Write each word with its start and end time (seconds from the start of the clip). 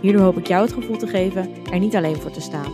Hierdoor 0.00 0.22
hoop 0.22 0.36
ik 0.38 0.46
jou 0.46 0.62
het 0.62 0.72
gevoel 0.72 0.96
te 0.96 1.06
geven 1.06 1.64
er 1.64 1.78
niet 1.78 1.96
alleen 1.96 2.16
voor 2.16 2.30
te 2.30 2.40
staan. 2.40 2.72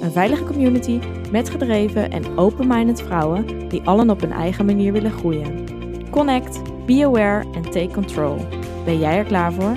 Een 0.00 0.12
veilige 0.12 0.44
community 0.44 1.00
met 1.30 1.50
gedreven 1.50 2.10
en 2.10 2.38
open-minded 2.38 3.02
vrouwen 3.02 3.68
die 3.68 3.82
allen 3.82 4.10
op 4.10 4.20
hun 4.20 4.32
eigen 4.32 4.66
manier 4.66 4.92
willen 4.92 5.12
groeien. 5.12 5.64
Connect, 6.10 6.86
be 6.86 7.04
aware 7.04 7.52
en 7.52 7.62
take 7.62 7.90
control. 7.92 8.36
Ben 8.84 8.98
jij 8.98 9.16
er 9.16 9.24
klaar 9.24 9.52
voor? 9.52 9.76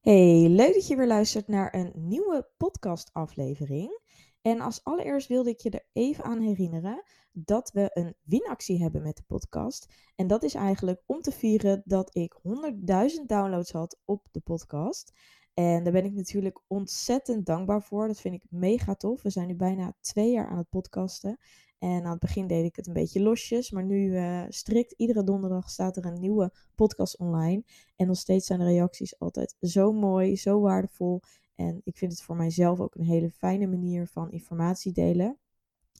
Hey, 0.00 0.48
leuk 0.48 0.74
dat 0.74 0.86
je 0.86 0.96
weer 0.96 1.06
luistert 1.06 1.48
naar 1.48 1.74
een 1.74 1.92
nieuwe 1.94 2.48
podcastaflevering. 2.56 4.00
En 4.42 4.60
als 4.60 4.84
allereerst 4.84 5.28
wilde 5.28 5.50
ik 5.50 5.60
je 5.60 5.70
er 5.70 5.86
even 5.92 6.24
aan 6.24 6.40
herinneren 6.40 7.02
dat 7.32 7.70
we 7.72 7.90
een 7.92 8.14
winactie 8.22 8.82
hebben 8.82 9.02
met 9.02 9.16
de 9.16 9.22
podcast. 9.26 9.94
En 10.16 10.26
dat 10.26 10.42
is 10.42 10.54
eigenlijk 10.54 11.02
om 11.06 11.20
te 11.20 11.32
vieren 11.32 11.82
dat 11.84 12.14
ik 12.14 12.40
100.000 12.42 13.26
downloads 13.26 13.72
had 13.72 13.98
op 14.04 14.26
de 14.30 14.40
podcast. 14.40 15.12
En 15.54 15.84
daar 15.84 15.92
ben 15.92 16.04
ik 16.04 16.12
natuurlijk 16.12 16.60
ontzettend 16.66 17.46
dankbaar 17.46 17.82
voor. 17.82 18.06
Dat 18.06 18.20
vind 18.20 18.34
ik 18.34 18.44
mega 18.48 18.94
tof. 18.94 19.22
We 19.22 19.30
zijn 19.30 19.46
nu 19.46 19.56
bijna 19.56 19.94
twee 20.00 20.30
jaar 20.30 20.48
aan 20.48 20.58
het 20.58 20.68
podcasten. 20.68 21.38
En 21.78 22.04
aan 22.04 22.10
het 22.10 22.18
begin 22.18 22.46
deed 22.46 22.64
ik 22.64 22.76
het 22.76 22.86
een 22.86 22.92
beetje 22.92 23.20
losjes. 23.20 23.70
Maar 23.70 23.84
nu 23.84 24.10
uh, 24.10 24.44
strikt 24.48 24.92
iedere 24.92 25.24
donderdag 25.24 25.70
staat 25.70 25.96
er 25.96 26.04
een 26.04 26.20
nieuwe 26.20 26.52
podcast 26.74 27.18
online. 27.18 27.62
En 27.96 28.06
nog 28.06 28.16
steeds 28.16 28.46
zijn 28.46 28.58
de 28.58 28.64
reacties 28.64 29.18
altijd 29.18 29.56
zo 29.60 29.92
mooi, 29.92 30.36
zo 30.36 30.60
waardevol. 30.60 31.20
En 31.58 31.80
ik 31.84 31.96
vind 31.96 32.12
het 32.12 32.22
voor 32.22 32.36
mijzelf 32.36 32.80
ook 32.80 32.94
een 32.94 33.04
hele 33.04 33.30
fijne 33.30 33.66
manier 33.66 34.06
van 34.06 34.30
informatie 34.30 34.92
delen. 34.92 35.38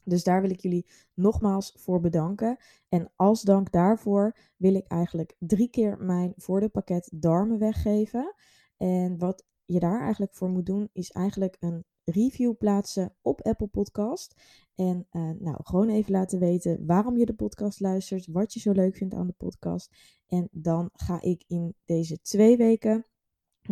Dus 0.03 0.23
daar 0.23 0.41
wil 0.41 0.49
ik 0.49 0.59
jullie 0.59 0.85
nogmaals 1.13 1.73
voor 1.77 1.99
bedanken. 1.99 2.57
En 2.89 3.11
als 3.15 3.41
dank 3.41 3.71
daarvoor 3.71 4.37
wil 4.57 4.75
ik 4.75 4.87
eigenlijk 4.87 5.35
drie 5.39 5.69
keer 5.69 5.97
mijn 5.97 6.33
voordeelpakket 6.35 7.09
darmen 7.13 7.59
weggeven. 7.59 8.35
En 8.77 9.17
wat 9.17 9.45
je 9.65 9.79
daar 9.79 10.01
eigenlijk 10.01 10.35
voor 10.35 10.49
moet 10.49 10.65
doen, 10.65 10.89
is 10.93 11.11
eigenlijk 11.11 11.57
een 11.59 11.85
review 12.03 12.57
plaatsen 12.57 13.15
op 13.21 13.41
Apple 13.41 13.67
Podcast. 13.67 14.41
En 14.75 15.07
uh, 15.11 15.29
nou, 15.39 15.57
gewoon 15.63 15.89
even 15.89 16.11
laten 16.11 16.39
weten 16.39 16.85
waarom 16.85 17.17
je 17.17 17.25
de 17.25 17.33
podcast 17.33 17.79
luistert, 17.79 18.27
wat 18.27 18.53
je 18.53 18.59
zo 18.59 18.71
leuk 18.71 18.95
vindt 18.95 19.15
aan 19.15 19.27
de 19.27 19.33
podcast. 19.37 19.95
En 20.27 20.47
dan 20.51 20.89
ga 20.93 21.21
ik 21.21 21.43
in 21.47 21.75
deze 21.85 22.21
twee 22.21 22.57
weken 22.57 23.05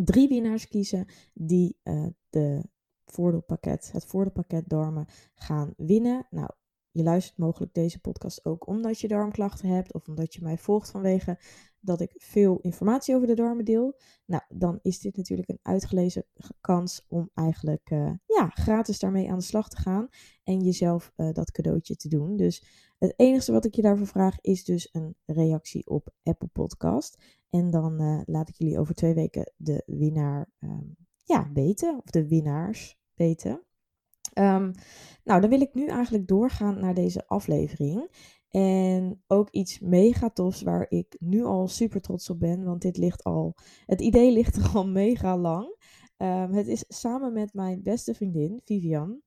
drie 0.04 0.28
winnaars 0.28 0.68
kiezen 0.68 1.06
die 1.34 1.78
uh, 1.84 2.06
de 2.30 2.64
voordeelpakket, 3.04 3.92
het 3.92 4.04
voordeelpakket 4.04 4.68
darmen 4.68 5.06
gaan 5.34 5.74
winnen. 5.76 6.26
Nou, 6.30 6.50
je 6.90 7.02
luistert 7.02 7.38
mogelijk 7.38 7.74
deze 7.74 8.00
podcast 8.00 8.44
ook 8.44 8.66
omdat 8.66 9.00
je 9.00 9.08
darmklachten 9.08 9.68
hebt 9.68 9.92
of 9.92 10.08
omdat 10.08 10.34
je 10.34 10.42
mij 10.42 10.58
volgt 10.58 10.90
vanwege 10.90 11.38
dat 11.80 12.00
ik 12.00 12.14
veel 12.16 12.58
informatie 12.60 13.14
over 13.14 13.26
de 13.26 13.34
darmen 13.34 13.64
deel. 13.64 13.98
Nou, 14.26 14.42
dan 14.48 14.78
is 14.82 15.00
dit 15.00 15.16
natuurlijk 15.16 15.48
een 15.48 15.58
uitgelezen 15.62 16.24
kans 16.60 17.04
om 17.08 17.30
eigenlijk 17.34 17.90
uh, 17.90 18.12
ja, 18.26 18.48
gratis 18.48 18.98
daarmee 18.98 19.30
aan 19.30 19.38
de 19.38 19.44
slag 19.44 19.68
te 19.68 19.76
gaan 19.76 20.08
en 20.44 20.60
jezelf 20.60 21.12
uh, 21.16 21.32
dat 21.32 21.50
cadeautje 21.50 21.96
te 21.96 22.08
doen. 22.08 22.36
Dus 22.36 22.64
het 22.98 23.14
enige 23.16 23.52
wat 23.52 23.64
ik 23.64 23.74
je 23.74 23.82
daarvoor 23.82 24.06
vraag 24.06 24.40
is 24.40 24.64
dus 24.64 24.88
een 24.92 25.16
reactie 25.26 25.86
op 25.86 26.10
Apple 26.22 26.48
Podcast. 26.48 27.37
En 27.50 27.70
dan 27.70 28.02
uh, 28.02 28.20
laat 28.24 28.48
ik 28.48 28.54
jullie 28.54 28.78
over 28.78 28.94
twee 28.94 29.14
weken 29.14 29.52
de 29.56 29.82
winnaar 29.86 30.50
um, 30.58 30.96
ja, 31.24 31.50
weten, 31.52 32.00
of 32.04 32.10
de 32.10 32.28
winnaars 32.28 32.98
weten. 33.14 33.62
Um, 34.34 34.72
nou, 35.24 35.40
dan 35.40 35.50
wil 35.50 35.60
ik 35.60 35.74
nu 35.74 35.86
eigenlijk 35.86 36.26
doorgaan 36.26 36.80
naar 36.80 36.94
deze 36.94 37.26
aflevering. 37.26 38.10
En 38.48 39.22
ook 39.26 39.50
iets 39.50 39.80
mega 39.80 40.30
tofs 40.30 40.62
waar 40.62 40.86
ik 40.88 41.16
nu 41.18 41.44
al 41.44 41.68
super 41.68 42.00
trots 42.00 42.30
op 42.30 42.40
ben, 42.40 42.64
want 42.64 42.82
dit 42.82 42.96
ligt 42.96 43.24
al, 43.24 43.54
het 43.86 44.00
idee 44.00 44.32
ligt 44.32 44.56
er 44.56 44.70
al 44.76 44.86
mega 44.86 45.38
lang. 45.38 45.76
Um, 46.16 46.52
het 46.52 46.66
is 46.66 46.84
samen 46.88 47.32
met 47.32 47.54
mijn 47.54 47.82
beste 47.82 48.14
vriendin 48.14 48.60
Vivian. 48.64 49.20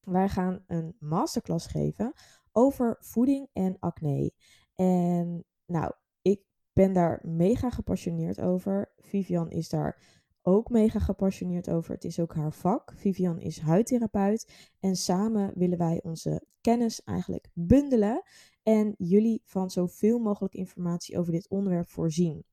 Wij 0.00 0.28
gaan 0.28 0.64
een 0.66 0.96
masterclass 0.98 1.66
geven 1.66 2.12
over 2.52 2.96
voeding 3.00 3.48
en 3.52 3.76
acne. 3.78 4.32
En 4.74 5.44
nou, 5.66 5.92
ben 6.76 6.92
daar 6.92 7.20
mega 7.22 7.70
gepassioneerd 7.70 8.40
over. 8.40 8.92
Vivian 8.98 9.50
is 9.50 9.68
daar 9.68 9.98
ook 10.42 10.70
mega 10.70 10.98
gepassioneerd 10.98 11.70
over. 11.70 11.94
Het 11.94 12.04
is 12.04 12.20
ook 12.20 12.34
haar 12.34 12.52
vak. 12.52 12.92
Vivian 12.96 13.40
is 13.40 13.60
huidtherapeut. 13.60 14.70
En 14.80 14.96
samen 14.96 15.52
willen 15.54 15.78
wij 15.78 16.00
onze 16.02 16.42
kennis 16.60 17.02
eigenlijk 17.02 17.48
bundelen. 17.52 18.22
En 18.62 18.94
jullie 18.98 19.42
van 19.44 19.70
zoveel 19.70 20.18
mogelijk 20.18 20.54
informatie 20.54 21.18
over 21.18 21.32
dit 21.32 21.48
onderwerp 21.48 21.88
voorzien. 21.88 22.44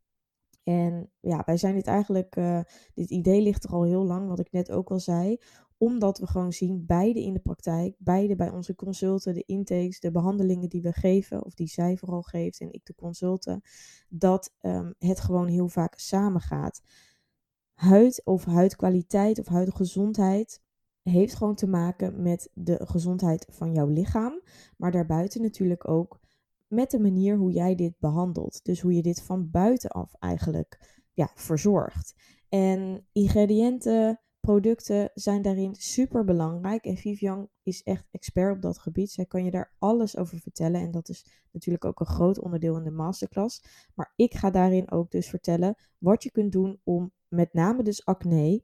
En 0.63 1.11
ja, 1.19 1.41
wij 1.45 1.57
zijn 1.57 1.75
dit 1.75 1.87
eigenlijk, 1.87 2.35
uh, 2.35 2.59
dit 2.93 3.09
idee 3.09 3.41
ligt 3.41 3.63
er 3.63 3.69
al 3.69 3.83
heel 3.83 4.03
lang, 4.03 4.27
wat 4.27 4.39
ik 4.39 4.51
net 4.51 4.71
ook 4.71 4.91
al 4.91 4.99
zei. 4.99 5.37
Omdat 5.83 6.19
we 6.19 6.27
gewoon 6.27 6.53
zien, 6.53 6.85
beide 6.85 7.21
in 7.21 7.33
de 7.33 7.39
praktijk, 7.39 7.95
beide 7.97 8.35
bij 8.35 8.49
onze 8.49 8.75
consulten, 8.75 9.33
de 9.33 9.43
intakes, 9.45 9.99
de 9.99 10.11
behandelingen 10.11 10.69
die 10.69 10.81
we 10.81 10.93
geven, 10.93 11.45
of 11.45 11.53
die 11.53 11.67
zij 11.67 11.97
vooral 11.97 12.21
geeft 12.21 12.59
en 12.59 12.73
ik 12.73 12.85
de 12.85 12.95
consulten, 12.95 13.61
dat 14.09 14.53
um, 14.61 14.93
het 14.99 15.19
gewoon 15.19 15.47
heel 15.47 15.67
vaak 15.67 15.99
samengaat 15.99 16.81
huid 17.73 18.21
of 18.25 18.45
huidkwaliteit 18.45 19.39
of 19.39 19.47
huidgezondheid 19.47 20.61
heeft 21.01 21.35
gewoon 21.35 21.55
te 21.55 21.67
maken 21.67 22.21
met 22.21 22.49
de 22.53 22.79
gezondheid 22.85 23.45
van 23.49 23.73
jouw 23.73 23.87
lichaam. 23.87 24.41
Maar 24.77 24.91
daarbuiten 24.91 25.41
natuurlijk 25.41 25.87
ook 25.89 26.19
met 26.67 26.91
de 26.91 26.99
manier 26.99 27.37
hoe 27.37 27.51
jij 27.51 27.75
dit 27.75 27.99
behandelt. 27.99 28.59
Dus 28.65 28.81
hoe 28.81 28.93
je 28.93 29.01
dit 29.01 29.21
van 29.21 29.49
buitenaf 29.51 30.13
eigenlijk 30.19 31.01
ja, 31.13 31.31
verzorgt. 31.35 32.15
En 32.49 33.07
ingrediënten, 33.11 34.19
producten 34.45 35.11
zijn 35.13 35.41
daarin 35.41 35.75
super 35.75 36.23
belangrijk. 36.23 36.85
En 36.85 36.97
Vivian 36.97 37.49
is 37.61 37.83
echt 37.83 38.07
expert 38.11 38.55
op 38.55 38.61
dat 38.61 38.77
gebied. 38.77 39.11
Zij 39.11 39.25
kan 39.25 39.43
je 39.43 39.51
daar 39.51 39.73
alles 39.79 40.17
over 40.17 40.39
vertellen. 40.39 40.81
En 40.81 40.91
dat 40.91 41.09
is 41.09 41.25
natuurlijk 41.51 41.85
ook 41.85 41.99
een 41.99 42.05
groot 42.05 42.39
onderdeel 42.39 42.77
in 42.77 42.83
de 42.83 42.91
masterclass. 42.91 43.63
Maar 43.95 44.13
ik 44.15 44.33
ga 44.33 44.49
daarin 44.49 44.91
ook 44.91 45.11
dus 45.11 45.29
vertellen 45.29 45.75
wat 45.97 46.23
je 46.23 46.31
kunt 46.31 46.51
doen 46.51 46.79
om 46.83 47.11
met 47.27 47.53
name 47.53 47.83
dus 47.83 48.05
acne 48.05 48.63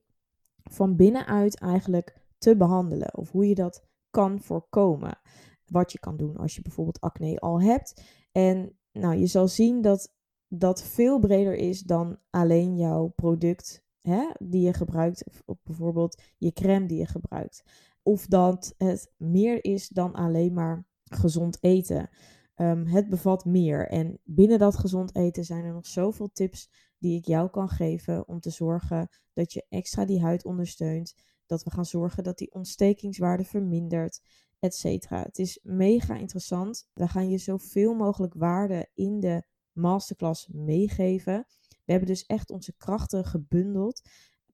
van 0.63 0.95
binnenuit 0.95 1.59
eigenlijk 1.59 2.15
te 2.37 2.57
behandelen. 2.57 3.17
Of 3.17 3.31
hoe 3.31 3.47
je 3.47 3.55
dat 3.55 3.87
kan 4.09 4.41
voorkomen. 4.41 5.19
Wat 5.65 5.91
je 5.91 5.99
kan 5.99 6.17
doen 6.17 6.37
als 6.37 6.55
je 6.55 6.61
bijvoorbeeld 6.61 7.01
acne 7.01 7.39
al 7.39 7.61
hebt. 7.61 8.03
En 8.31 8.77
nou, 8.91 9.15
je 9.15 9.27
zal 9.27 9.47
zien 9.47 9.81
dat 9.81 10.13
dat 10.47 10.83
veel 10.83 11.19
breder 11.19 11.55
is 11.55 11.81
dan 11.81 12.19
alleen 12.29 12.77
jouw 12.77 13.07
product 13.07 13.87
hè, 14.09 14.29
die 14.39 14.61
je 14.61 14.73
gebruikt. 14.73 15.23
Of 15.45 15.57
bijvoorbeeld 15.63 16.21
je 16.37 16.53
crème 16.53 16.85
die 16.85 16.97
je 16.97 17.07
gebruikt. 17.07 17.63
Of 18.03 18.27
dat 18.27 18.73
het 18.77 19.11
meer 19.17 19.63
is 19.63 19.87
dan 19.87 20.13
alleen 20.13 20.53
maar 20.53 20.85
gezond 21.03 21.57
eten. 21.63 22.09
Um, 22.55 22.85
het 22.85 23.09
bevat 23.09 23.45
meer. 23.45 23.87
En 23.87 24.19
binnen 24.23 24.59
dat 24.59 24.77
gezond 24.77 25.15
eten 25.15 25.43
zijn 25.43 25.65
er 25.65 25.73
nog 25.73 25.87
zoveel 25.87 26.29
tips 26.33 26.69
die 26.97 27.17
ik 27.17 27.25
jou 27.25 27.49
kan 27.49 27.69
geven 27.69 28.27
om 28.27 28.39
te 28.39 28.49
zorgen 28.49 29.09
dat 29.33 29.53
je 29.53 29.65
extra 29.69 30.05
die 30.05 30.21
huid 30.21 30.45
ondersteunt. 30.45 31.15
Dat 31.45 31.63
we 31.63 31.71
gaan 31.71 31.85
zorgen 31.85 32.23
dat 32.23 32.37
die 32.37 32.53
ontstekingswaarde 32.53 33.43
vermindert, 33.43 34.21
etc. 34.59 35.09
Het 35.09 35.39
is 35.39 35.59
mega 35.63 36.15
interessant. 36.15 36.89
We 36.93 37.07
gaan 37.07 37.29
je 37.29 37.37
zoveel 37.37 37.93
mogelijk 37.93 38.33
waarde 38.33 38.89
in 38.93 39.19
de 39.19 39.43
masterclass 39.71 40.47
meegeven. 40.47 41.45
We 41.89 41.95
hebben 41.95 42.13
dus 42.13 42.25
echt 42.25 42.49
onze 42.49 42.73
krachten 42.77 43.25
gebundeld. 43.25 44.01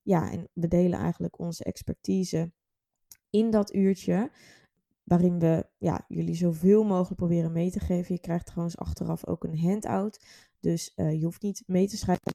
Ja, 0.02 0.32
en 0.32 0.50
we 0.54 0.68
delen 0.68 1.00
eigenlijk 1.00 1.40
onze 1.40 1.64
expertise 1.64 2.52
in 3.30 3.52
dat 3.52 3.74
uurtje. 3.74 4.32
Waarin 5.04 5.40
we 5.40 5.70
ja, 5.78 6.06
jullie 6.08 6.36
zoveel 6.36 6.84
mogelijk 6.84 7.16
proberen 7.16 7.52
mee 7.52 7.72
te 7.72 7.80
geven. 7.80 8.16
Je 8.16 8.22
krijgt 8.22 8.46
trouwens 8.46 8.78
achteraf 8.78 9.28
ook 9.28 9.44
een 9.44 9.60
handout 9.60 10.20
dus 10.66 10.92
uh, 10.96 11.12
je 11.12 11.24
hoeft 11.24 11.42
niet 11.42 11.64
mee 11.66 11.88
te 11.88 11.98
schrijven. 11.98 12.32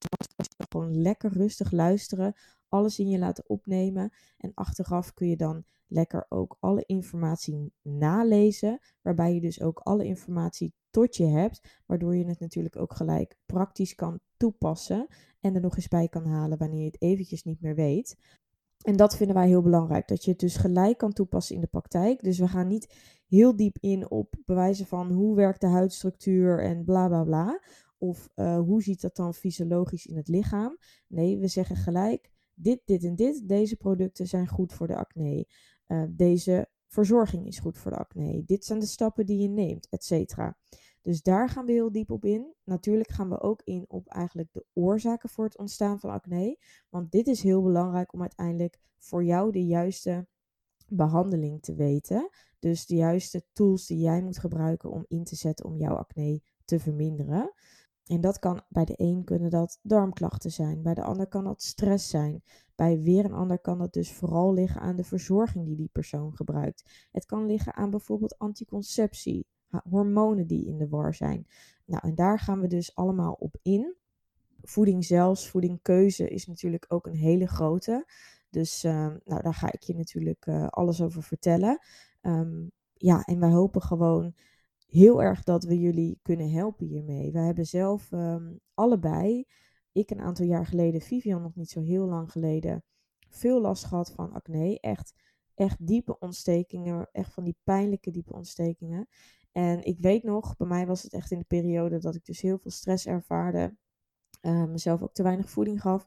Gewoon 0.68 1.02
lekker 1.02 1.32
rustig 1.32 1.70
luisteren. 1.70 2.34
Alles 2.70 2.98
in 2.98 3.08
je 3.08 3.18
laten 3.18 3.48
opnemen. 3.48 4.12
En 4.36 4.54
achteraf 4.54 5.14
kun 5.14 5.28
je 5.28 5.36
dan 5.36 5.64
lekker 5.86 6.26
ook 6.28 6.56
alle 6.60 6.84
informatie 6.86 7.72
nalezen, 7.82 8.78
waarbij 9.02 9.34
je 9.34 9.40
dus 9.40 9.62
ook 9.62 9.78
alle 9.78 10.04
informatie 10.04 10.74
tot 10.90 11.16
je 11.16 11.26
hebt, 11.26 11.80
waardoor 11.86 12.16
je 12.16 12.24
het 12.24 12.40
natuurlijk 12.40 12.76
ook 12.76 12.94
gelijk 12.94 13.36
praktisch 13.46 13.94
kan 13.94 14.20
toepassen 14.36 15.06
en 15.40 15.54
er 15.54 15.60
nog 15.60 15.76
eens 15.76 15.88
bij 15.88 16.08
kan 16.08 16.26
halen 16.26 16.58
wanneer 16.58 16.80
je 16.80 16.86
het 16.86 17.02
eventjes 17.02 17.42
niet 17.42 17.60
meer 17.60 17.74
weet. 17.74 18.16
En 18.80 18.96
dat 18.96 19.16
vinden 19.16 19.36
wij 19.36 19.46
heel 19.46 19.62
belangrijk, 19.62 20.08
dat 20.08 20.24
je 20.24 20.30
het 20.30 20.40
dus 20.40 20.56
gelijk 20.56 20.98
kan 20.98 21.12
toepassen 21.12 21.54
in 21.54 21.60
de 21.60 21.66
praktijk. 21.66 22.22
Dus 22.22 22.38
we 22.38 22.48
gaan 22.48 22.66
niet 22.66 22.94
heel 23.26 23.56
diep 23.56 23.76
in 23.80 24.10
op 24.10 24.34
bewijzen 24.44 24.86
van 24.86 25.10
hoe 25.10 25.36
werkt 25.36 25.60
de 25.60 25.66
huidstructuur 25.66 26.62
en 26.62 26.84
bla 26.84 27.08
bla 27.08 27.24
bla. 27.24 27.60
Of 27.98 28.28
uh, 28.36 28.58
hoe 28.58 28.82
ziet 28.82 29.00
dat 29.00 29.16
dan 29.16 29.34
fysiologisch 29.34 30.06
in 30.06 30.16
het 30.16 30.28
lichaam? 30.28 30.78
Nee, 31.06 31.38
we 31.38 31.48
zeggen 31.48 31.76
gelijk: 31.76 32.30
dit, 32.62 32.80
dit 32.84 33.04
en 33.04 33.14
dit. 33.14 33.48
Deze 33.48 33.76
producten 33.76 34.26
zijn 34.26 34.48
goed 34.48 34.72
voor 34.72 34.86
de 34.86 34.96
acne. 34.96 35.48
Uh, 35.86 36.04
deze 36.08 36.68
verzorging 36.86 37.46
is 37.46 37.58
goed 37.58 37.78
voor 37.78 37.90
de 37.90 37.96
acne. 37.96 38.44
Dit 38.44 38.64
zijn 38.64 38.78
de 38.78 38.86
stappen 38.86 39.26
die 39.26 39.38
je 39.38 39.48
neemt, 39.48 39.88
et 39.88 40.04
cetera. 40.04 40.56
Dus 41.02 41.22
daar 41.22 41.48
gaan 41.48 41.66
we 41.66 41.72
heel 41.72 41.92
diep 41.92 42.10
op 42.10 42.24
in. 42.24 42.54
Natuurlijk 42.64 43.10
gaan 43.10 43.28
we 43.28 43.40
ook 43.40 43.62
in 43.64 43.84
op 43.88 44.08
eigenlijk 44.08 44.52
de 44.52 44.64
oorzaken 44.72 45.28
voor 45.28 45.44
het 45.44 45.58
ontstaan 45.58 46.00
van 46.00 46.10
acne. 46.10 46.58
Want 46.88 47.10
dit 47.10 47.26
is 47.26 47.42
heel 47.42 47.62
belangrijk 47.62 48.12
om 48.12 48.20
uiteindelijk 48.20 48.78
voor 48.98 49.24
jou 49.24 49.52
de 49.52 49.66
juiste 49.66 50.26
behandeling 50.88 51.62
te 51.62 51.74
weten. 51.74 52.28
Dus 52.58 52.86
de 52.86 52.94
juiste 52.94 53.44
tools 53.52 53.86
die 53.86 53.98
jij 53.98 54.22
moet 54.22 54.38
gebruiken 54.38 54.90
om 54.90 55.04
in 55.08 55.24
te 55.24 55.36
zetten 55.36 55.64
om 55.64 55.76
jouw 55.76 55.94
acne 55.94 56.42
te 56.64 56.78
verminderen. 56.78 57.52
En 58.10 58.20
dat 58.20 58.38
kan 58.38 58.60
bij 58.68 58.84
de 58.84 58.94
een 58.96 59.24
kunnen 59.24 59.50
dat 59.50 59.78
darmklachten 59.82 60.50
zijn, 60.50 60.82
bij 60.82 60.94
de 60.94 61.02
ander 61.02 61.26
kan 61.26 61.44
dat 61.44 61.62
stress 61.62 62.08
zijn. 62.08 62.42
Bij 62.74 63.00
weer 63.00 63.24
een 63.24 63.32
ander 63.32 63.58
kan 63.58 63.78
dat 63.78 63.92
dus 63.92 64.12
vooral 64.12 64.54
liggen 64.54 64.80
aan 64.80 64.96
de 64.96 65.04
verzorging 65.04 65.66
die 65.66 65.76
die 65.76 65.90
persoon 65.92 66.36
gebruikt. 66.36 67.08
Het 67.12 67.26
kan 67.26 67.46
liggen 67.46 67.74
aan 67.74 67.90
bijvoorbeeld 67.90 68.38
anticonceptie, 68.38 69.46
hormonen 69.88 70.46
die 70.46 70.66
in 70.66 70.78
de 70.78 70.88
war 70.88 71.14
zijn. 71.14 71.46
Nou, 71.84 72.08
en 72.08 72.14
daar 72.14 72.38
gaan 72.38 72.60
we 72.60 72.66
dus 72.66 72.94
allemaal 72.94 73.32
op 73.32 73.56
in. 73.62 73.94
Voeding 74.62 75.04
zelfs, 75.04 75.48
voedingkeuze 75.48 76.28
is 76.28 76.46
natuurlijk 76.46 76.84
ook 76.88 77.06
een 77.06 77.16
hele 77.16 77.46
grote. 77.46 78.06
Dus 78.48 78.84
uh, 78.84 78.92
nou, 79.24 79.42
daar 79.42 79.54
ga 79.54 79.72
ik 79.72 79.82
je 79.82 79.94
natuurlijk 79.94 80.46
uh, 80.46 80.66
alles 80.66 81.02
over 81.02 81.22
vertellen. 81.22 81.78
Um, 82.22 82.70
ja, 82.94 83.24
en 83.24 83.40
wij 83.40 83.50
hopen 83.50 83.82
gewoon 83.82 84.34
heel 84.90 85.22
erg 85.22 85.42
dat 85.42 85.64
we 85.64 85.80
jullie 85.80 86.18
kunnen 86.22 86.50
helpen 86.50 86.86
hiermee. 86.86 87.32
Wij 87.32 87.44
hebben 87.44 87.66
zelf 87.66 88.12
um, 88.12 88.60
allebei, 88.74 89.44
ik 89.92 90.10
een 90.10 90.20
aantal 90.20 90.46
jaar 90.46 90.66
geleden, 90.66 91.00
Vivian 91.00 91.42
nog 91.42 91.54
niet 91.54 91.70
zo 91.70 91.80
heel 91.80 92.06
lang 92.06 92.32
geleden, 92.32 92.84
veel 93.28 93.60
last 93.60 93.84
gehad 93.84 94.12
van 94.12 94.32
acne. 94.32 94.80
Echt, 94.80 95.14
echt 95.54 95.86
diepe 95.86 96.18
ontstekingen, 96.18 97.08
echt 97.12 97.32
van 97.32 97.44
die 97.44 97.56
pijnlijke 97.64 98.10
diepe 98.10 98.32
ontstekingen. 98.32 99.08
En 99.52 99.84
ik 99.84 99.98
weet 99.98 100.22
nog, 100.22 100.56
bij 100.56 100.66
mij 100.66 100.86
was 100.86 101.02
het 101.02 101.12
echt 101.12 101.30
in 101.30 101.38
de 101.38 101.44
periode 101.44 101.98
dat 101.98 102.14
ik 102.14 102.24
dus 102.24 102.40
heel 102.40 102.58
veel 102.58 102.70
stress 102.70 103.06
ervaarde, 103.06 103.76
uh, 104.42 104.64
mezelf 104.64 105.02
ook 105.02 105.14
te 105.14 105.22
weinig 105.22 105.50
voeding 105.50 105.80
gaf. 105.80 106.06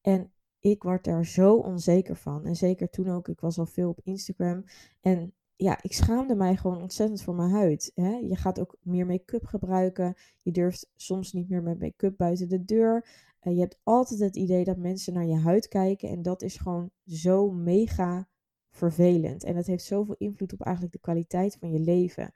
En 0.00 0.32
ik 0.58 0.82
word 0.82 1.04
daar 1.04 1.26
zo 1.26 1.56
onzeker 1.56 2.16
van. 2.16 2.44
En 2.44 2.56
zeker 2.56 2.90
toen 2.90 3.08
ook, 3.08 3.28
ik 3.28 3.40
was 3.40 3.58
al 3.58 3.66
veel 3.66 3.88
op 3.88 4.00
Instagram. 4.02 4.64
En 5.00 5.34
ja, 5.56 5.82
ik 5.82 5.92
schaamde 5.92 6.34
mij 6.34 6.56
gewoon 6.56 6.82
ontzettend 6.82 7.22
voor 7.22 7.34
mijn 7.34 7.50
huid. 7.50 7.90
Hè? 7.94 8.10
Je 8.10 8.36
gaat 8.36 8.60
ook 8.60 8.76
meer 8.82 9.06
make-up 9.06 9.44
gebruiken. 9.44 10.14
Je 10.42 10.52
durft 10.52 10.90
soms 10.96 11.32
niet 11.32 11.48
meer 11.48 11.62
met 11.62 11.80
make-up 11.80 12.16
buiten 12.16 12.48
de 12.48 12.64
deur. 12.64 13.08
Uh, 13.42 13.54
je 13.54 13.60
hebt 13.60 13.78
altijd 13.82 14.20
het 14.20 14.36
idee 14.36 14.64
dat 14.64 14.76
mensen 14.76 15.12
naar 15.12 15.26
je 15.26 15.38
huid 15.38 15.68
kijken. 15.68 16.08
En 16.08 16.22
dat 16.22 16.42
is 16.42 16.56
gewoon 16.56 16.90
zo 17.06 17.50
mega 17.50 18.28
vervelend. 18.70 19.44
En 19.44 19.54
dat 19.54 19.66
heeft 19.66 19.84
zoveel 19.84 20.14
invloed 20.18 20.52
op 20.52 20.60
eigenlijk 20.60 20.94
de 20.94 21.00
kwaliteit 21.00 21.56
van 21.60 21.70
je 21.72 21.80
leven. 21.80 22.32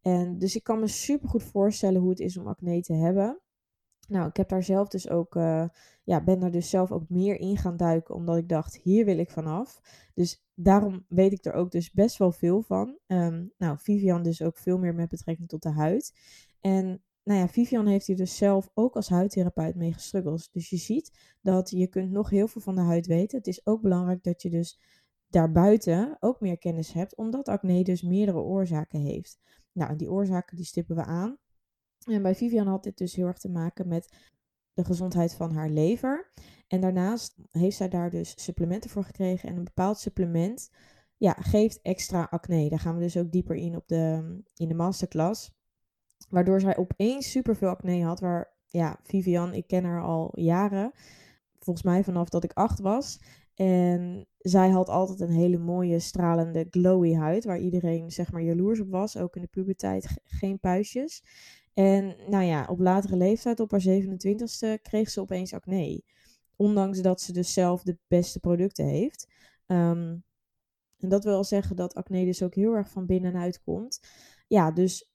En 0.00 0.38
dus 0.38 0.56
ik 0.56 0.62
kan 0.62 0.80
me 0.80 0.86
super 0.86 1.28
goed 1.28 1.42
voorstellen 1.42 2.00
hoe 2.00 2.10
het 2.10 2.20
is 2.20 2.36
om 2.36 2.46
acne 2.46 2.80
te 2.80 2.94
hebben. 2.94 3.40
Nou, 4.08 4.28
ik 4.28 4.36
heb 4.36 4.48
daar 4.48 4.62
zelf 4.62 4.88
dus 4.88 5.08
ook, 5.08 5.34
uh, 5.34 5.68
ja, 6.04 6.24
ben 6.24 6.40
daar 6.40 6.50
dus 6.50 6.70
zelf 6.70 6.92
ook 6.92 7.08
meer 7.08 7.40
in 7.40 7.56
gaan 7.56 7.76
duiken, 7.76 8.14
omdat 8.14 8.36
ik 8.36 8.48
dacht, 8.48 8.76
hier 8.76 9.04
wil 9.04 9.18
ik 9.18 9.30
vanaf. 9.30 9.80
Dus 10.14 10.44
daarom 10.54 11.04
weet 11.08 11.32
ik 11.32 11.44
er 11.44 11.52
ook 11.52 11.70
dus 11.70 11.92
best 11.92 12.16
wel 12.16 12.32
veel 12.32 12.62
van. 12.62 12.98
Um, 13.06 13.52
nou, 13.58 13.78
Vivian 13.78 14.22
dus 14.22 14.42
ook 14.42 14.58
veel 14.58 14.78
meer 14.78 14.94
met 14.94 15.08
betrekking 15.08 15.48
tot 15.48 15.62
de 15.62 15.70
huid. 15.70 16.12
En 16.60 17.02
nou 17.22 17.40
ja, 17.40 17.48
Vivian 17.48 17.86
heeft 17.86 18.06
hier 18.06 18.16
dus 18.16 18.36
zelf 18.36 18.70
ook 18.74 18.96
als 18.96 19.08
huidtherapeut 19.08 19.74
mee 19.74 19.92
gestruggeld. 19.92 20.52
Dus 20.52 20.70
je 20.70 20.76
ziet 20.76 21.36
dat 21.40 21.70
je 21.70 21.86
kunt 21.86 22.10
nog 22.10 22.30
heel 22.30 22.48
veel 22.48 22.60
van 22.60 22.74
de 22.74 22.80
huid 22.80 23.06
weten. 23.06 23.38
Het 23.38 23.46
is 23.46 23.66
ook 23.66 23.80
belangrijk 23.80 24.22
dat 24.22 24.42
je 24.42 24.50
dus 24.50 24.80
daarbuiten 25.28 26.16
ook 26.20 26.40
meer 26.40 26.58
kennis 26.58 26.92
hebt, 26.92 27.16
omdat 27.16 27.48
acne 27.48 27.84
dus 27.84 28.02
meerdere 28.02 28.38
oorzaken 28.38 29.00
heeft. 29.00 29.38
Nou, 29.72 29.96
die 29.96 30.10
oorzaken 30.10 30.56
die 30.56 30.64
stippen 30.64 30.96
we 30.96 31.04
aan. 31.04 31.38
En 32.04 32.22
bij 32.22 32.34
Vivian 32.34 32.66
had 32.66 32.82
dit 32.82 32.98
dus 32.98 33.14
heel 33.14 33.26
erg 33.26 33.38
te 33.38 33.50
maken 33.50 33.88
met 33.88 34.16
de 34.72 34.84
gezondheid 34.84 35.34
van 35.34 35.52
haar 35.52 35.68
lever. 35.68 36.32
En 36.68 36.80
daarnaast 36.80 37.36
heeft 37.50 37.76
zij 37.76 37.88
daar 37.88 38.10
dus 38.10 38.44
supplementen 38.44 38.90
voor 38.90 39.04
gekregen. 39.04 39.48
En 39.48 39.56
een 39.56 39.64
bepaald 39.64 39.98
supplement 39.98 40.70
ja, 41.16 41.32
geeft 41.32 41.80
extra 41.82 42.26
acne. 42.30 42.68
Daar 42.68 42.78
gaan 42.78 42.94
we 42.94 43.00
dus 43.00 43.16
ook 43.16 43.32
dieper 43.32 43.56
in 43.56 43.76
op 43.76 43.88
de, 43.88 44.36
in 44.54 44.68
de 44.68 44.74
masterclass. 44.74 45.56
Waardoor 46.28 46.60
zij 46.60 46.76
opeens 46.76 47.30
superveel 47.30 47.68
acne 47.68 48.04
had. 48.04 48.20
Waar, 48.20 48.56
ja, 48.66 49.00
Vivian, 49.02 49.54
ik 49.54 49.66
ken 49.66 49.84
haar 49.84 50.02
al 50.02 50.30
jaren. 50.40 50.92
Volgens 51.58 51.84
mij 51.84 52.04
vanaf 52.04 52.28
dat 52.28 52.44
ik 52.44 52.52
acht 52.52 52.80
was. 52.80 53.20
En 53.54 54.26
zij 54.38 54.70
had 54.70 54.88
altijd 54.88 55.20
een 55.20 55.30
hele 55.34 55.58
mooie, 55.58 55.98
stralende, 55.98 56.66
glowy 56.70 57.14
huid. 57.14 57.44
Waar 57.44 57.58
iedereen, 57.58 58.10
zeg 58.10 58.32
maar, 58.32 58.42
jaloers 58.42 58.80
op 58.80 58.90
was. 58.90 59.16
Ook 59.16 59.36
in 59.36 59.42
de 59.42 59.48
puberteit 59.48 60.20
geen 60.24 60.60
puistjes. 60.60 61.22
En 61.78 62.16
nou 62.26 62.44
ja, 62.44 62.66
op 62.70 62.78
latere 62.78 63.16
leeftijd, 63.16 63.60
op 63.60 63.70
haar 63.70 63.82
27ste, 63.82 64.82
kreeg 64.82 65.10
ze 65.10 65.20
opeens 65.20 65.54
acne. 65.54 66.02
Ondanks 66.56 67.00
dat 67.00 67.20
ze 67.20 67.32
dus 67.32 67.52
zelf 67.52 67.82
de 67.82 67.98
beste 68.06 68.40
producten 68.40 68.84
heeft. 68.86 69.26
Um, 69.66 70.24
en 70.98 71.08
dat 71.08 71.24
wil 71.24 71.44
zeggen 71.44 71.76
dat 71.76 71.94
acne 71.94 72.24
dus 72.24 72.42
ook 72.42 72.54
heel 72.54 72.72
erg 72.72 72.90
van 72.90 73.06
binnenuit 73.06 73.62
komt. 73.62 74.00
Ja, 74.48 74.70
dus 74.70 75.10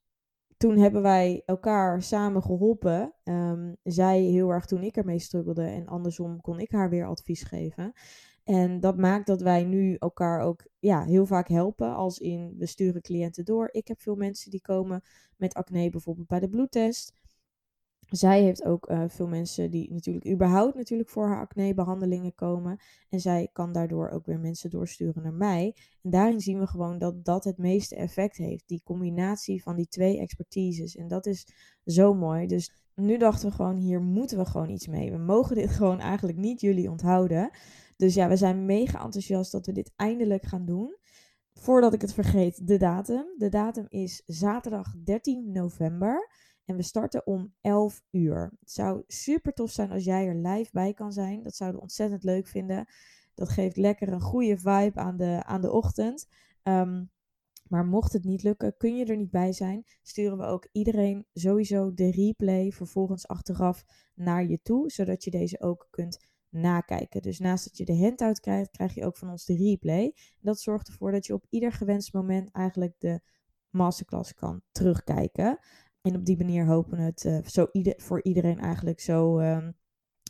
toen 0.58 0.78
hebben 0.78 1.02
wij 1.02 1.42
elkaar 1.46 2.02
samen 2.02 2.42
geholpen. 2.42 3.14
Um, 3.24 3.76
zij 3.84 4.22
heel 4.22 4.50
erg 4.50 4.66
toen 4.66 4.84
ik 4.84 4.98
ermee 4.98 5.20
struggelde 5.20 5.66
en 5.66 5.88
andersom 5.88 6.42
kon 6.42 6.60
ik 6.60 6.72
haar 6.72 6.90
weer 6.90 7.06
advies 7.06 7.44
geven. 7.44 7.94
En 8.44 8.80
dat 8.80 8.98
maakt 8.98 9.28
dat 9.28 9.42
wij 9.42 9.64
nu 9.64 9.96
elkaar 9.96 10.42
ook 10.42 10.68
ja, 10.80 11.04
heel 11.04 11.26
vaak 11.26 11.48
helpen. 11.48 11.96
Als 11.96 12.20
in, 12.20 12.56
we 12.58 12.66
sturen 12.66 13.02
cliënten 13.02 13.46
door. 13.46 13.70
Ik 13.72 13.88
heb 13.88 14.02
veel 14.02 14.16
mensen 14.16 14.52
die 14.52 14.62
komen 14.62 15.02
met 15.38 15.54
acne 15.54 15.90
bijvoorbeeld 15.90 16.28
bij 16.28 16.40
de 16.40 16.50
bloedtest. 16.50 17.14
Zij 18.10 18.42
heeft 18.44 18.64
ook 18.66 18.90
uh, 18.90 19.04
veel 19.08 19.28
mensen 19.28 19.72
die 19.72 19.94
natuurlijk 19.94 20.28
überhaupt 20.28 20.76
natuurlijk 20.76 21.10
voor 21.10 21.28
haar 21.28 21.40
acne 21.40 21.74
behandelingen 21.74 22.36
komen. 22.36 22.80
En 23.10 23.20
zij 23.20 23.50
kan 23.52 23.72
daardoor 23.72 24.10
ook 24.10 24.26
weer 24.26 24.40
mensen 24.40 24.70
doorsturen 24.70 25.24
naar 25.24 25.34
mij. 25.34 25.76
En 26.02 26.10
daarin 26.10 26.40
zien 26.40 26.60
we 26.60 26.68
gewoon 26.68 26.98
dat 26.98 27.26
dat 27.26 27.44
het 27.44 27.58
meeste 27.58 27.96
effect 27.96 28.38
heeft. 28.38 28.68
Die 28.68 28.82
combinatie 28.84 29.64
van 29.64 29.76
die 29.76 29.88
twee 29.88 30.20
expertises. 30.20 30.96
En 30.96 31.08
dat 31.08 31.26
is 31.26 31.48
zo 31.86 32.14
mooi. 32.14 32.48
Dus 32.48 32.72
nu 32.96 33.18
dachten 33.18 33.50
we 33.50 33.56
gewoon, 33.56 33.76
hier 33.76 34.02
moeten 34.02 34.38
we 34.38 34.46
gewoon 34.46 34.70
iets 34.70 34.88
mee. 34.88 35.12
We 35.12 35.18
mogen 35.18 35.56
dit 35.56 35.70
gewoon 35.80 36.00
eigenlijk 36.00 36.38
niet 36.38 36.62
jullie 36.62 36.90
onthouden. 36.90 37.50
Dus 38.04 38.14
ja, 38.14 38.28
we 38.28 38.36
zijn 38.36 38.66
mega 38.66 39.04
enthousiast 39.04 39.52
dat 39.52 39.66
we 39.66 39.72
dit 39.72 39.92
eindelijk 39.96 40.46
gaan 40.46 40.66
doen. 40.66 40.98
Voordat 41.54 41.94
ik 41.94 42.02
het 42.02 42.14
vergeet, 42.14 42.68
de 42.68 42.78
datum. 42.78 43.26
De 43.38 43.50
datum 43.50 43.86
is 43.90 44.24
zaterdag 44.26 44.94
13 45.04 45.52
november. 45.52 46.30
En 46.66 46.76
we 46.76 46.82
starten 46.82 47.28
om 47.28 47.54
11 47.62 48.04
uur. 48.12 48.54
Het 48.60 48.72
zou 48.72 49.04
super 49.08 49.54
tof 49.54 49.72
zijn 49.72 49.92
als 49.92 50.04
jij 50.04 50.28
er 50.28 50.36
live 50.36 50.70
bij 50.72 50.94
kan 50.94 51.12
zijn. 51.12 51.44
Dat 51.44 51.56
zouden 51.56 51.80
we 51.80 51.86
ontzettend 51.86 52.24
leuk 52.24 52.48
vinden. 52.48 52.86
Dat 53.34 53.50
geeft 53.50 53.78
lekker 53.78 54.08
een 54.08 54.22
goede 54.22 54.58
vibe 54.58 55.00
aan 55.00 55.18
de, 55.18 55.44
aan 55.46 55.62
de 55.62 55.72
ochtend. 55.72 56.28
Um, 56.64 57.12
maar 57.70 57.86
mocht 57.86 58.14
het 58.14 58.24
niet 58.24 58.44
lukken, 58.44 58.78
kun 58.78 58.96
je 58.96 59.06
er 59.06 59.18
niet 59.18 59.32
bij 59.32 59.54
zijn, 59.54 59.84
sturen 60.02 60.38
we 60.38 60.44
ook 60.44 60.68
iedereen 60.72 61.26
sowieso 61.34 61.94
de 61.94 62.12
replay 62.12 62.72
vervolgens 62.72 63.28
achteraf 63.28 63.84
naar 64.14 64.48
je 64.48 64.62
toe, 64.62 64.92
zodat 64.92 65.24
je 65.24 65.32
deze 65.32 65.62
ook 65.62 65.88
kunt 65.90 66.33
nakijken. 66.54 67.22
Dus 67.22 67.40
naast 67.40 67.64
dat 67.64 67.78
je 67.78 67.86
de 67.86 67.98
handout 67.98 68.40
krijgt, 68.40 68.72
krijg 68.72 68.94
je 68.94 69.06
ook 69.06 69.18
van 69.18 69.30
ons 69.30 69.46
de 69.46 69.56
replay. 69.56 70.16
Dat 70.40 70.60
zorgt 70.60 70.88
ervoor 70.88 71.12
dat 71.12 71.26
je 71.26 71.34
op 71.34 71.46
ieder 71.50 71.72
gewenst 71.72 72.14
moment 72.14 72.52
eigenlijk 72.52 72.96
de 72.98 73.22
masterclass 73.70 74.34
kan 74.34 74.62
terugkijken. 74.72 75.60
En 76.02 76.16
op 76.16 76.26
die 76.26 76.38
manier 76.38 76.66
hopen 76.66 76.98
we 76.98 77.04
het 77.04 77.24
uh, 77.24 77.44
zo 77.46 77.68
ieder, 77.72 77.94
voor 77.98 78.24
iedereen 78.24 78.60
eigenlijk 78.60 79.00
zo 79.00 79.40
um, 79.40 79.78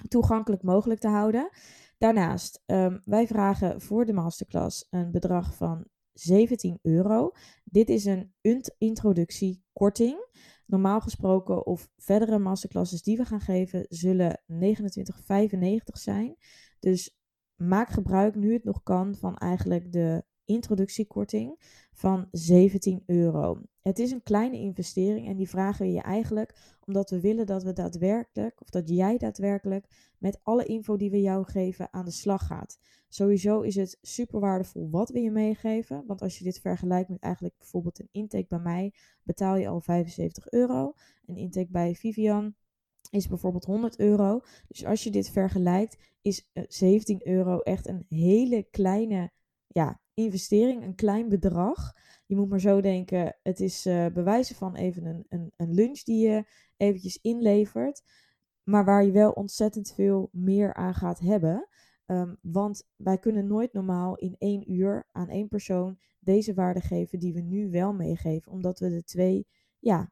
toegankelijk 0.08 0.64
mogelijk 0.64 1.00
te 1.00 1.08
houden. 1.08 1.50
Daarnaast, 1.98 2.64
um, 2.66 3.02
wij 3.06 3.28
vragen 3.28 3.82
voor 3.82 4.06
de 4.06 4.14
masterclass 4.14 4.88
een 4.90 5.12
bedrag 5.12 5.56
van 5.56 5.88
17 6.14 6.80
euro. 6.82 7.32
Dit 7.64 7.90
is 7.90 8.06
een 8.06 8.34
introductiekorting. 8.78 10.28
Normaal 10.74 11.02
gesproken 11.02 11.66
of 11.66 11.90
verdere 11.98 12.40
masterclasses 12.40 13.04
die 13.04 13.18
we 13.18 13.26
gaan 13.26 13.42
geven 13.42 13.86
zullen 13.90 14.42
29,95 14.48 15.78
zijn. 15.84 16.36
Dus 16.80 17.18
maak 17.56 17.90
gebruik 17.90 18.36
nu 18.36 18.54
het 18.54 18.64
nog 18.64 18.84
kan 18.84 19.16
van 19.16 19.38
eigenlijk 19.38 19.92
de 19.92 20.24
introductiekorting 20.46 21.60
van 21.94 22.28
17 22.32 23.04
euro. 23.06 23.62
Het 23.82 24.00
is 24.00 24.12
een 24.12 24.24
kleine 24.24 24.58
investering 24.58 25.28
en 25.28 25.36
die 25.36 25.50
vragen 25.50 25.86
we 25.86 25.92
je 25.92 26.02
eigenlijk 26.02 26.78
omdat 26.86 27.10
we 27.10 27.20
willen 27.20 27.46
dat 27.46 27.64
we 27.64 27.74
daadwerkelijk, 27.74 28.62
of 28.62 28.70
dat 28.70 28.90
jij 28.90 29.18
daadwerkelijk 29.18 30.14
met 30.18 30.40
alle 30.44 30.66
info 30.66 30.98
die 30.98 31.12
we 31.12 31.22
jou 31.22 31.46
geven 31.46 31.94
aan 31.94 32.06
de 32.06 32.12
slag 32.12 32.48
gaat. 32.48 32.80
Sowieso 33.08 33.62
is 33.62 33.76
het 33.76 33.98
super 34.02 34.40
waardevol 34.40 34.90
wat 34.90 35.10
we 35.10 35.20
je 35.20 35.32
meegeven, 35.32 36.04
want 36.08 36.22
als 36.22 36.38
je 36.38 36.44
dit 36.44 36.60
vergelijkt 36.60 37.10
met 37.10 37.20
eigenlijk 37.20 37.58
bijvoorbeeld 37.58 38.00
een 38.00 38.10
intake 38.12 38.48
bij 38.50 38.60
mij, 38.60 38.94
betaal 39.24 39.56
je 39.56 39.68
al 39.68 39.82
75 39.82 40.50
euro. 40.50 40.94
Een 41.26 41.38
intake 41.38 41.72
bij 41.72 41.96
Vivian 41.96 42.56
is 43.10 43.28
bijvoorbeeld 43.28 43.66
100 43.66 44.00
euro. 44.00 44.42
Dus 44.68 44.86
als 44.86 45.04
je 45.04 45.12
dit 45.12 45.30
vergelijkt, 45.30 45.98
is 46.22 46.50
17 46.68 47.20
eh, 47.20 47.34
euro 47.34 47.60
echt 47.60 47.88
een 47.88 48.06
hele 48.10 48.64
kleine 48.64 49.32
ja, 49.68 50.02
investering, 50.14 50.84
een 50.84 50.96
klein 50.96 51.30
bedrag. 51.30 51.94
Je 52.26 52.36
moet 52.36 52.50
maar 52.50 52.60
zo 52.60 52.82
denken, 52.82 53.36
het 53.44 53.60
is 53.60 53.86
uh, 53.86 54.06
bewijzen 54.08 54.56
van 54.56 54.76
even 54.76 55.06
een, 55.06 55.26
een, 55.30 55.52
een 55.58 55.74
lunch 55.74 56.04
die 56.04 56.28
je 56.28 56.46
eventjes 56.78 57.20
inlevert. 57.22 58.04
Maar 58.64 58.86
waar 58.86 59.06
je 59.06 59.12
wel 59.12 59.32
ontzettend 59.32 59.94
veel 59.94 60.30
meer 60.32 60.74
aan 60.74 60.94
gaat 60.94 61.20
hebben. 61.20 61.68
Um, 62.06 62.38
want 62.42 62.88
wij 62.96 63.18
kunnen 63.18 63.48
nooit 63.48 63.74
normaal 63.74 64.16
in 64.16 64.36
één 64.38 64.72
uur 64.72 65.08
aan 65.12 65.30
één 65.30 65.48
persoon 65.48 66.00
deze 66.20 66.54
waarde 66.54 66.82
geven 66.82 67.20
die 67.20 67.34
we 67.34 67.42
nu 67.42 67.72
wel 67.72 67.94
meegeven. 67.94 68.52
Omdat 68.52 68.80
we 68.80 68.90
de 68.90 69.04
twee 69.04 69.48
ja, 69.80 70.12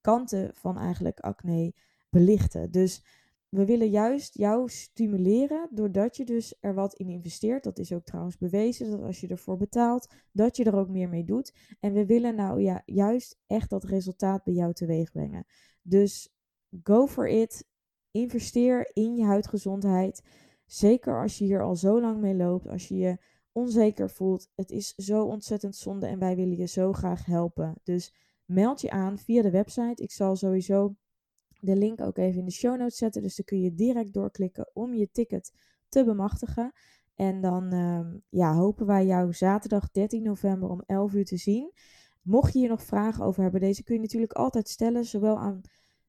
kanten 0.00 0.54
van 0.54 0.78
eigenlijk 0.78 1.20
acne 1.20 1.74
belichten. 2.10 2.70
Dus 2.70 3.04
we 3.48 3.64
willen 3.64 3.90
juist 3.90 4.34
jou 4.34 4.68
stimuleren 4.68 5.68
doordat 5.70 6.16
je 6.16 6.24
dus 6.24 6.56
er 6.60 6.74
wat 6.74 6.94
in 6.94 7.08
investeert. 7.08 7.64
Dat 7.64 7.78
is 7.78 7.92
ook 7.92 8.04
trouwens 8.04 8.38
bewezen 8.38 8.90
dat 8.90 9.02
als 9.02 9.20
je 9.20 9.26
ervoor 9.26 9.56
betaalt, 9.56 10.14
dat 10.32 10.56
je 10.56 10.64
er 10.64 10.76
ook 10.76 10.88
meer 10.88 11.08
mee 11.08 11.24
doet. 11.24 11.76
En 11.80 11.92
we 11.92 12.06
willen 12.06 12.34
nou 12.34 12.60
ja, 12.60 12.82
juist 12.84 13.38
echt 13.46 13.70
dat 13.70 13.84
resultaat 13.84 14.44
bij 14.44 14.54
jou 14.54 14.72
teweeg 14.72 15.12
brengen. 15.12 15.46
Dus 15.82 16.28
go 16.82 17.06
for 17.06 17.28
it. 17.28 17.64
Investeer 18.10 18.90
in 18.92 19.16
je 19.16 19.24
huidgezondheid. 19.24 20.22
Zeker 20.64 21.22
als 21.22 21.38
je 21.38 21.44
hier 21.44 21.62
al 21.62 21.76
zo 21.76 22.00
lang 22.00 22.20
mee 22.20 22.34
loopt, 22.34 22.68
als 22.68 22.88
je 22.88 22.96
je 22.96 23.18
onzeker 23.52 24.10
voelt. 24.10 24.48
Het 24.54 24.70
is 24.70 24.94
zo 24.94 25.24
ontzettend 25.24 25.76
zonde 25.76 26.06
en 26.06 26.18
wij 26.18 26.36
willen 26.36 26.56
je 26.56 26.66
zo 26.66 26.92
graag 26.92 27.24
helpen. 27.24 27.74
Dus 27.82 28.14
meld 28.44 28.80
je 28.80 28.90
aan 28.90 29.18
via 29.18 29.42
de 29.42 29.50
website. 29.50 30.02
Ik 30.02 30.10
zal 30.10 30.36
sowieso 30.36 30.94
de 31.60 31.76
link 31.76 32.00
ook 32.00 32.18
even 32.18 32.38
in 32.38 32.44
de 32.44 32.50
show 32.50 32.78
notes 32.78 32.96
zetten. 32.96 33.22
Dus 33.22 33.36
dan 33.36 33.44
kun 33.44 33.60
je 33.60 33.74
direct 33.74 34.12
doorklikken 34.12 34.70
om 34.72 34.94
je 34.94 35.10
ticket 35.10 35.52
te 35.88 36.04
bemachtigen. 36.04 36.72
En 37.14 37.40
dan 37.40 37.72
ehm, 37.72 38.16
ja, 38.28 38.54
hopen 38.54 38.86
wij 38.86 39.06
jou 39.06 39.32
zaterdag 39.32 39.90
13 39.90 40.22
november 40.22 40.68
om 40.68 40.82
11 40.86 41.12
uur 41.12 41.24
te 41.24 41.36
zien. 41.36 41.72
Mocht 42.22 42.52
je 42.52 42.58
hier 42.58 42.68
nog 42.68 42.82
vragen 42.82 43.24
over 43.24 43.42
hebben, 43.42 43.60
deze 43.60 43.82
kun 43.82 43.94
je 43.94 44.00
natuurlijk 44.00 44.32
altijd 44.32 44.68
stellen, 44.68 45.04
zowel 45.04 45.38
aan 45.38 45.60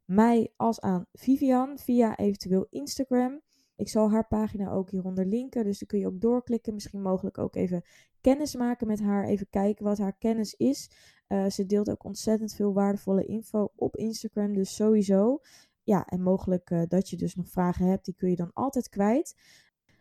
mij 0.05 0.53
als 0.55 0.79
aan 0.79 1.05
Vivian 1.13 1.77
via 1.77 2.17
eventueel 2.17 2.67
Instagram. 2.69 3.41
Ik 3.75 3.89
zal 3.89 4.11
haar 4.11 4.27
pagina 4.27 4.71
ook 4.71 4.89
hieronder 4.89 5.25
linken, 5.25 5.63
dus 5.63 5.79
dan 5.79 5.87
kun 5.87 5.99
je 5.99 6.07
ook 6.07 6.21
doorklikken. 6.21 6.73
Misschien 6.73 7.01
mogelijk 7.01 7.37
ook 7.37 7.55
even 7.55 7.83
kennis 8.27 8.55
maken 8.55 8.87
met 8.87 8.99
haar, 8.99 9.23
even 9.23 9.49
kijken 9.49 9.85
wat 9.85 9.97
haar 9.97 10.17
kennis 10.17 10.53
is. 10.53 10.91
Uh, 11.27 11.49
ze 11.49 11.65
deelt 11.65 11.89
ook 11.89 12.03
ontzettend 12.03 12.53
veel 12.53 12.73
waardevolle 12.73 13.25
info 13.25 13.71
op 13.75 13.95
Instagram, 13.95 14.53
dus 14.53 14.75
sowieso. 14.75 15.39
Ja, 15.83 16.05
en 16.05 16.21
mogelijk 16.21 16.69
uh, 16.69 16.81
dat 16.87 17.09
je 17.09 17.17
dus 17.17 17.35
nog 17.35 17.49
vragen 17.49 17.85
hebt, 17.85 18.05
die 18.05 18.13
kun 18.15 18.29
je 18.29 18.35
dan 18.35 18.53
altijd 18.53 18.89
kwijt. 18.89 19.35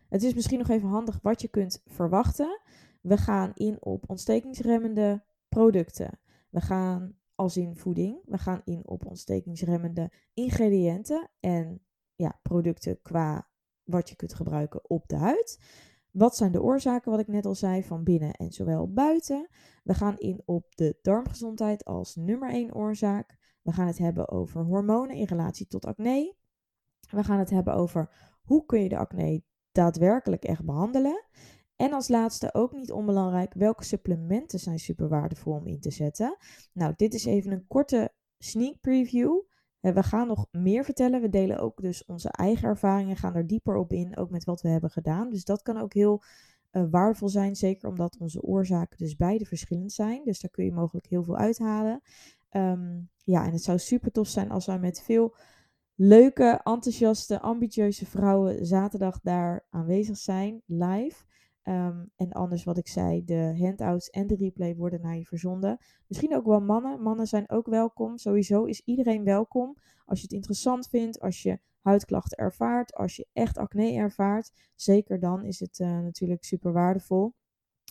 Het 0.09 0.23
is 0.23 0.33
misschien 0.33 0.57
nog 0.57 0.69
even 0.69 0.89
handig 0.89 1.19
wat 1.21 1.41
je 1.41 1.47
kunt 1.47 1.81
verwachten. 1.85 2.61
We 3.01 3.17
gaan 3.17 3.51
in 3.53 3.77
op 3.79 4.09
ontstekingsremmende 4.09 5.23
producten. 5.49 6.19
We 6.49 6.61
gaan 6.61 7.17
als 7.35 7.57
in 7.57 7.75
voeding. 7.75 8.19
We 8.25 8.37
gaan 8.37 8.61
in 8.63 8.87
op 8.87 9.05
ontstekingsremmende 9.05 10.11
ingrediënten 10.33 11.29
en 11.39 11.81
ja, 12.15 12.39
producten 12.41 13.01
qua 13.01 13.49
wat 13.83 14.09
je 14.09 14.15
kunt 14.15 14.33
gebruiken 14.33 14.89
op 14.89 15.07
de 15.07 15.15
huid. 15.15 15.59
Wat 16.17 16.35
zijn 16.35 16.51
de 16.51 16.61
oorzaken, 16.61 17.11
wat 17.11 17.19
ik 17.19 17.27
net 17.27 17.45
al 17.45 17.55
zei, 17.55 17.83
van 17.83 18.03
binnen 18.03 18.33
en 18.33 18.51
zowel 18.51 18.91
buiten? 18.91 19.49
We 19.83 19.93
gaan 19.93 20.17
in 20.17 20.41
op 20.45 20.75
de 20.75 20.99
darmgezondheid 21.01 21.85
als 21.85 22.15
nummer 22.15 22.49
1 22.49 22.75
oorzaak. 22.75 23.37
We 23.61 23.71
gaan 23.71 23.87
het 23.87 23.97
hebben 23.97 24.29
over 24.29 24.63
hormonen 24.63 25.15
in 25.15 25.25
relatie 25.25 25.67
tot 25.67 25.85
acne. 25.85 26.35
We 27.09 27.23
gaan 27.23 27.39
het 27.39 27.49
hebben 27.49 27.73
over 27.73 28.09
hoe 28.43 28.65
kun 28.65 28.83
je 28.83 28.89
de 28.89 28.97
acne 28.97 29.43
daadwerkelijk 29.71 30.43
echt 30.43 30.65
behandelen. 30.65 31.25
En 31.75 31.93
als 31.93 32.07
laatste, 32.07 32.53
ook 32.53 32.73
niet 32.73 32.91
onbelangrijk, 32.91 33.53
welke 33.53 33.83
supplementen 33.83 34.59
zijn 34.59 34.79
super 34.79 35.09
waardevol 35.09 35.53
om 35.53 35.67
in 35.67 35.79
te 35.79 35.91
zetten? 35.91 36.37
Nou, 36.73 36.93
dit 36.95 37.13
is 37.13 37.25
even 37.25 37.51
een 37.51 37.67
korte 37.67 38.13
sneak 38.37 38.81
preview. 38.81 39.41
Eh, 39.79 39.93
we 39.93 40.03
gaan 40.03 40.27
nog 40.27 40.47
meer 40.51 40.83
vertellen. 40.83 41.21
We 41.21 41.29
delen 41.29 41.59
ook 41.59 41.81
dus 41.81 42.05
onze 42.05 42.29
eigen 42.29 42.67
ervaringen, 42.67 43.15
gaan 43.15 43.35
er 43.35 43.47
dieper 43.47 43.75
op 43.75 43.91
in, 43.91 44.17
ook 44.17 44.29
met 44.29 44.43
wat 44.43 44.61
we 44.61 44.69
hebben 44.69 44.89
gedaan. 44.89 45.29
Dus 45.29 45.43
dat 45.43 45.61
kan 45.61 45.77
ook 45.77 45.93
heel 45.93 46.23
uh, 46.71 46.83
waardevol 46.89 47.29
zijn, 47.29 47.55
zeker 47.55 47.89
omdat 47.89 48.17
onze 48.19 48.41
oorzaken 48.41 48.97
dus 48.97 49.15
beide 49.15 49.45
verschillend 49.45 49.91
zijn. 49.91 50.21
Dus 50.23 50.39
daar 50.39 50.51
kun 50.51 50.65
je 50.65 50.73
mogelijk 50.73 51.07
heel 51.07 51.23
veel 51.23 51.37
uithalen. 51.37 52.01
Um, 52.51 53.09
ja, 53.23 53.45
en 53.45 53.51
het 53.51 53.63
zou 53.63 53.77
super 53.77 54.11
tof 54.11 54.27
zijn 54.27 54.51
als 54.51 54.65
wij 54.65 54.79
met 54.79 55.01
veel 55.01 55.35
leuke, 55.95 56.61
enthousiaste, 56.63 57.39
ambitieuze 57.39 58.05
vrouwen 58.05 58.65
zaterdag 58.65 59.19
daar 59.21 59.65
aanwezig 59.69 60.17
zijn, 60.17 60.61
live. 60.65 61.25
Ehm, 61.67 62.05
en 62.15 62.31
anders 62.31 62.63
wat 62.63 62.77
ik 62.77 62.87
zei, 62.87 63.25
de 63.25 63.55
handouts 63.59 64.09
en 64.09 64.27
de 64.27 64.35
replay 64.35 64.75
worden 64.75 65.01
naar 65.01 65.17
je 65.17 65.25
verzonden. 65.25 65.77
Misschien 66.07 66.35
ook 66.35 66.45
wel 66.45 66.61
mannen. 66.61 67.01
Mannen 67.01 67.27
zijn 67.27 67.49
ook 67.49 67.67
welkom. 67.67 68.17
Sowieso 68.17 68.63
is 68.63 68.81
iedereen 68.85 69.23
welkom. 69.23 69.77
Als 70.05 70.19
je 70.19 70.23
het 70.23 70.33
interessant 70.33 70.89
vindt, 70.89 71.19
als 71.19 71.41
je 71.43 71.59
huidklachten 71.81 72.37
ervaart, 72.37 72.93
als 72.93 73.15
je 73.15 73.27
echt 73.33 73.57
acne 73.57 73.93
ervaart. 73.93 74.51
Zeker 74.75 75.19
dan 75.19 75.43
is 75.45 75.59
het 75.59 75.79
uh, 75.79 75.99
natuurlijk 75.99 76.43
super 76.43 76.71
waardevol. 76.71 77.33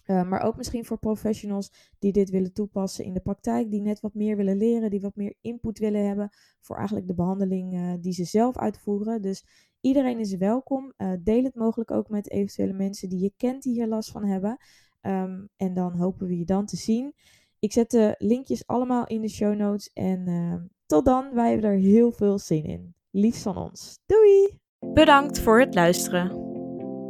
Uh, 0.07 0.29
maar 0.29 0.43
ook 0.43 0.57
misschien 0.57 0.85
voor 0.85 0.99
professionals 0.99 1.95
die 1.99 2.13
dit 2.13 2.31
willen 2.31 2.53
toepassen 2.53 3.05
in 3.05 3.13
de 3.13 3.21
praktijk, 3.21 3.71
die 3.71 3.81
net 3.81 4.01
wat 4.01 4.15
meer 4.15 4.37
willen 4.37 4.57
leren, 4.57 4.91
die 4.91 5.01
wat 5.01 5.17
meer 5.17 5.35
input 5.41 5.79
willen 5.79 6.07
hebben 6.07 6.31
voor 6.61 6.77
eigenlijk 6.77 7.07
de 7.07 7.15
behandeling 7.15 7.75
uh, 7.75 7.93
die 8.01 8.13
ze 8.13 8.25
zelf 8.25 8.59
uitvoeren. 8.59 9.23
Dus 9.23 9.45
Iedereen 9.87 10.19
is 10.19 10.37
welkom. 10.37 10.93
Uh, 10.99 11.13
deel 11.21 11.45
het 11.45 11.55
mogelijk 11.55 11.91
ook 11.91 12.09
met 12.09 12.31
eventuele 12.31 12.73
mensen 12.73 13.09
die 13.09 13.21
je 13.21 13.33
kent 13.37 13.63
die 13.63 13.73
hier 13.73 13.87
last 13.87 14.11
van 14.11 14.25
hebben. 14.25 14.57
Um, 15.03 15.49
en 15.57 15.75
dan 15.75 15.97
hopen 15.97 16.27
we 16.27 16.39
je 16.39 16.45
dan 16.45 16.67
te 16.67 16.77
zien. 16.77 17.15
Ik 17.59 17.73
zet 17.73 17.91
de 17.91 18.15
linkjes 18.19 18.67
allemaal 18.67 19.07
in 19.07 19.21
de 19.21 19.29
show 19.29 19.57
notes. 19.57 19.91
En 19.93 20.71
tot 20.87 21.05
dan, 21.05 21.35
wij 21.35 21.51
hebben 21.51 21.71
er 21.71 21.77
heel 21.77 22.13
veel 22.13 22.39
zin 22.39 22.65
in. 22.65 22.95
Liefst 23.11 23.43
van 23.43 23.57
ons. 23.57 23.99
Doei! 24.07 24.59
Bedankt 24.93 25.41
voor 25.41 25.61
het 25.61 25.75
luisteren. 25.75 26.56